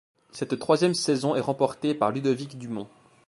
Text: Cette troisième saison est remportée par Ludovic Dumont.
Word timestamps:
Cette 0.31 0.57
troisième 0.57 0.95
saison 0.95 1.35
est 1.35 1.39
remportée 1.41 1.93
par 1.93 2.11
Ludovic 2.11 2.57
Dumont. 2.57 2.87